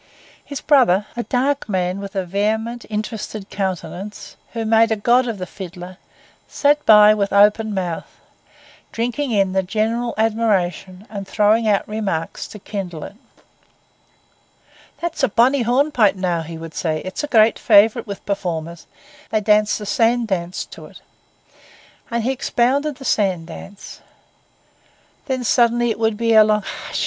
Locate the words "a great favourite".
17.23-18.07